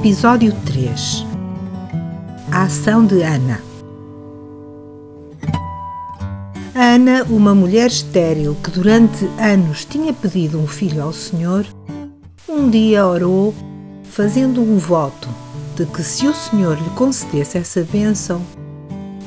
[0.00, 1.26] Episódio 3
[2.50, 3.60] A ação de Ana.
[6.74, 11.66] Ana, uma mulher estéril que durante anos tinha pedido um filho ao Senhor,
[12.48, 13.54] um dia orou,
[14.04, 15.28] fazendo um voto
[15.76, 18.40] de que se o Senhor lhe concedesse essa bênção,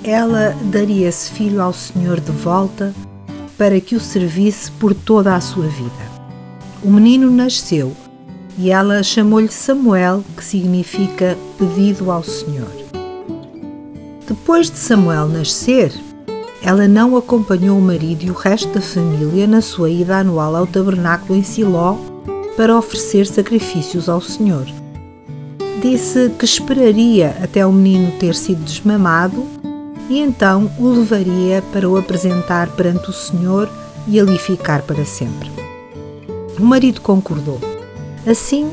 [0.04, 2.92] ela daria esse filho ao Senhor de volta
[3.60, 6.12] para que o servisse por toda a sua vida.
[6.84, 7.96] O menino nasceu
[8.58, 12.72] e ela chamou-lhe Samuel, que significa pedido ao Senhor.
[14.28, 15.94] Depois de Samuel nascer,
[16.62, 20.66] ela não acompanhou o marido e o resto da família na sua ida anual ao
[20.66, 21.98] tabernáculo em Siló
[22.56, 24.66] para oferecer sacrifícios ao Senhor.
[25.82, 29.46] Disse que esperaria até o menino ter sido desmamado
[30.10, 33.70] e então o levaria para o apresentar perante o Senhor
[34.08, 35.52] e ali ficar para sempre.
[36.58, 37.73] O marido concordou.
[38.26, 38.72] Assim,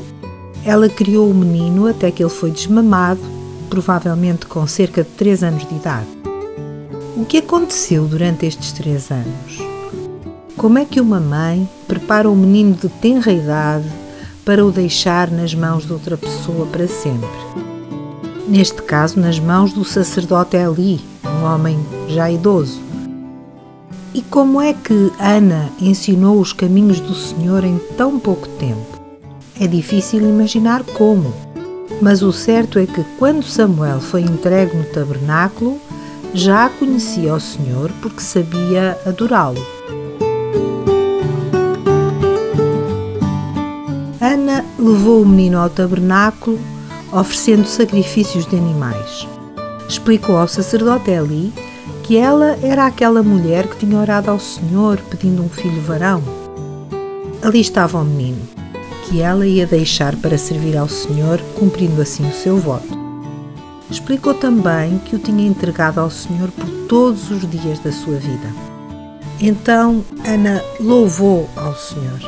[0.65, 3.21] ela criou o menino até que ele foi desmamado,
[3.69, 6.07] provavelmente com cerca de 3 anos de idade.
[7.17, 9.59] O que aconteceu durante estes três anos?
[10.55, 13.87] Como é que uma mãe prepara um menino de tenra idade
[14.45, 17.29] para o deixar nas mãos de outra pessoa para sempre?
[18.47, 22.79] Neste caso, nas mãos do sacerdote Eli, um homem já idoso.
[24.13, 28.90] E como é que Ana ensinou os caminhos do Senhor em tão pouco tempo?
[29.59, 31.33] É difícil imaginar como,
[32.01, 35.79] mas o certo é que quando Samuel foi entregue no tabernáculo,
[36.33, 39.61] já conhecia o Senhor porque sabia adorá-lo.
[44.19, 46.59] Ana levou o menino ao tabernáculo,
[47.11, 49.27] oferecendo sacrifícios de animais.
[49.87, 51.51] Explicou ao sacerdote Eli
[52.03, 56.23] que ela era aquela mulher que tinha orado ao Senhor pedindo um filho varão.
[57.41, 58.41] Ali estava o menino,
[59.11, 62.97] que ela ia deixar para servir ao Senhor, cumprindo assim o seu voto.
[63.89, 68.47] Explicou também que o tinha entregado ao Senhor por todos os dias da sua vida.
[69.37, 72.19] Então Ana louvou ao Senhor.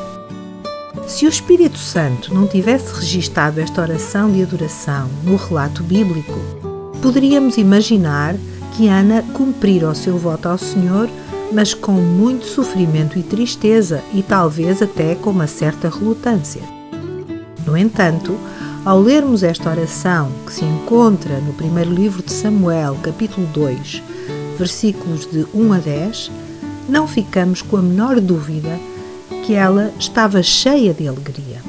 [1.08, 6.38] Se o Espírito Santo não tivesse registado esta oração de adoração no relato bíblico,
[7.02, 8.36] poderíamos imaginar
[8.76, 11.10] que Ana cumprira o seu voto ao Senhor,
[11.54, 16.62] mas com muito sofrimento e tristeza e talvez até com uma certa relutância.
[17.66, 18.38] No entanto,
[18.84, 24.02] ao lermos esta oração, que se encontra no primeiro livro de Samuel, capítulo 2,
[24.58, 26.32] versículos de 1 a 10,
[26.90, 28.80] não ficamos com a menor dúvida
[29.46, 31.62] que ela estava cheia de alegria.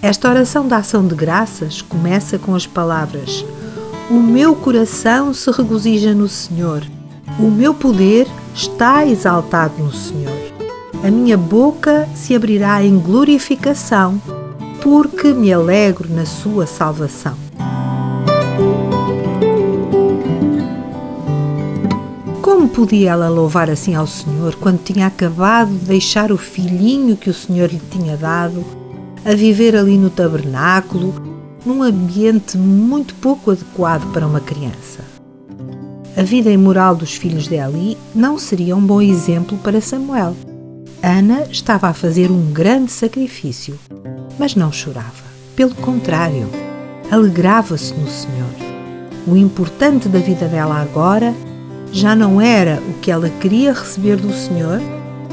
[0.00, 3.44] Esta oração da ação de graças começa com as palavras:
[4.10, 6.84] O meu coração se regozija no Senhor,
[7.38, 10.32] o meu poder está exaltado no Senhor.
[11.02, 14.20] A minha boca se abrirá em glorificação,
[14.80, 17.34] porque me alegro na sua salvação.
[22.40, 27.28] Como podia ela louvar assim ao Senhor quando tinha acabado de deixar o filhinho que
[27.28, 28.64] o Senhor lhe tinha dado
[29.24, 31.14] a viver ali no tabernáculo,
[31.66, 35.13] num ambiente muito pouco adequado para uma criança?
[36.16, 40.36] A vida imoral dos filhos de Eli não seria um bom exemplo para Samuel.
[41.02, 43.76] Ana estava a fazer um grande sacrifício,
[44.38, 45.24] mas não chorava.
[45.56, 46.48] Pelo contrário,
[47.10, 48.48] alegrava-se no Senhor.
[49.26, 51.34] O importante da vida dela agora
[51.90, 54.80] já não era o que ela queria receber do Senhor,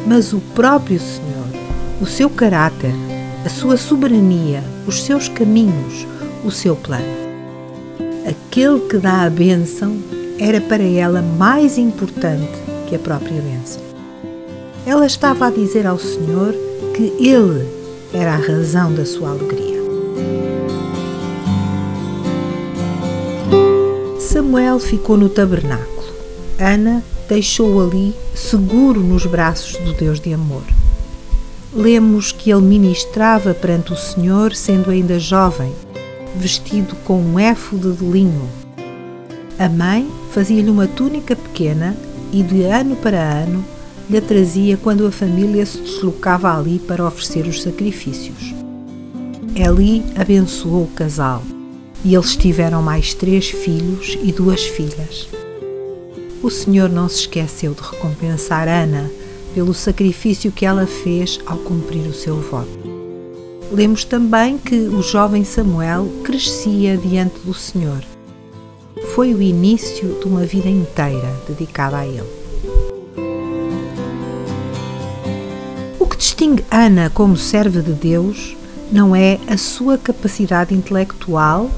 [0.07, 1.48] mas o próprio Senhor,
[2.01, 2.94] o seu caráter,
[3.45, 6.07] a sua soberania, os seus caminhos,
[6.44, 7.22] o seu plano.
[8.28, 9.95] Aquele que dá a bênção
[10.44, 12.52] era para ela mais importante
[12.90, 13.80] que a própria bênção.
[14.88, 16.56] Ela estava a dizer ao Senhor
[16.96, 17.70] que Ele
[18.12, 19.80] era a razão da sua alegria.
[24.20, 26.08] Samuel ficou no tabernáculo.
[26.60, 30.64] Ana deixou-o ali, seguro nos braços do Deus de amor.
[31.72, 35.72] Lemos que ele ministrava perante o Senhor, sendo ainda jovem,
[36.36, 38.50] vestido com um éfode de linho.
[39.60, 41.95] A mãe fazia-lhe uma túnica pequena
[42.31, 43.63] e, de ano para ano,
[44.10, 48.54] lhe trazia quando a família se deslocava ali para oferecer os sacrifícios.
[49.56, 51.44] Eli abençoou o casal
[52.04, 55.28] e eles tiveram mais três filhos e duas filhas.
[56.42, 59.10] O Senhor não se esqueceu de recompensar Ana
[59.54, 62.80] pelo sacrifício que ela fez ao cumprir o seu voto.
[63.72, 68.01] Lemos também que o jovem Samuel crescia diante do Senhor.
[69.13, 72.24] Foi o início de uma vida inteira dedicada a ele.
[76.00, 78.56] O que distingue Ana como serva de Deus
[78.90, 81.69] não é a sua capacidade intelectual,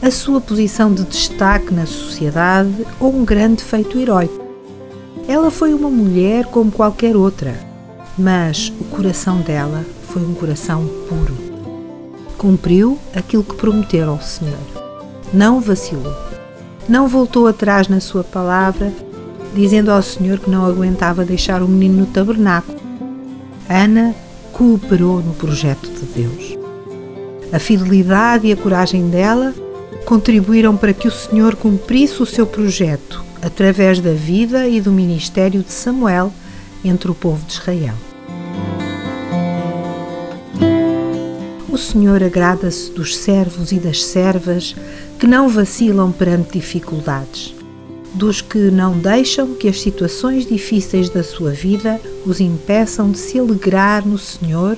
[0.00, 4.42] a sua posição de destaque na sociedade ou um grande feito heróico.
[5.28, 7.54] Ela foi uma mulher como qualquer outra,
[8.16, 11.36] mas o coração dela foi um coração puro.
[12.38, 14.56] Cumpriu aquilo que prometeu ao Senhor.
[15.34, 16.27] Não vacilou.
[16.88, 18.92] Não voltou atrás na sua palavra,
[19.54, 22.78] dizendo ao Senhor que não aguentava deixar o menino no tabernáculo.
[23.68, 24.14] Ana
[24.52, 26.56] cooperou no projeto de Deus.
[27.52, 29.54] A fidelidade e a coragem dela
[30.06, 35.62] contribuíram para que o Senhor cumprisse o seu projeto através da vida e do ministério
[35.62, 36.32] de Samuel
[36.82, 37.94] entre o povo de Israel.
[41.78, 44.74] O Senhor agrada-se dos servos e das servas
[45.16, 47.54] que não vacilam perante dificuldades,
[48.14, 53.38] dos que não deixam que as situações difíceis da sua vida os impeçam de se
[53.38, 54.76] alegrar no Senhor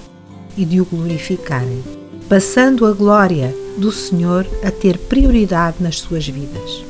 [0.59, 1.83] e de o glorificarem,
[2.29, 6.85] passando a glória do Senhor a ter prioridade nas suas vidas.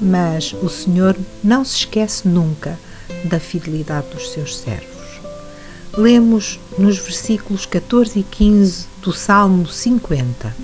[0.00, 1.14] Mas o Senhor
[1.44, 2.78] não se esquece nunca
[3.26, 4.93] da fidelidade dos seus servos.
[5.96, 10.54] Lemos nos versículos 14 e 15 do Salmo 50.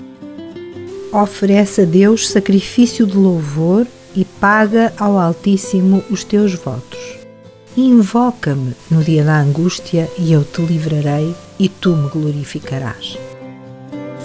[1.13, 3.87] Oferece a Deus sacrifício de louvor
[4.17, 6.99] e paga ao Altíssimo os teus votos.
[7.77, 13.17] Invoca-me no dia da angústia e eu te livrarei e tu me glorificarás.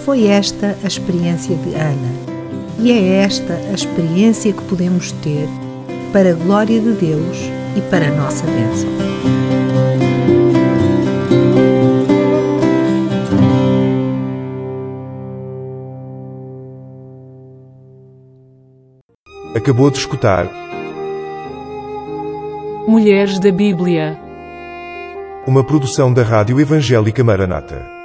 [0.04, 2.12] Foi esta a experiência de Ana,
[2.80, 5.48] e é esta a experiência que podemos ter
[6.12, 7.36] para a glória de Deus
[7.76, 9.15] e para a nossa bênção.
[19.56, 20.46] Acabou de escutar
[22.86, 24.18] Mulheres da Bíblia.
[25.46, 27.95] uma produção da Rádio Evangélica Maranata.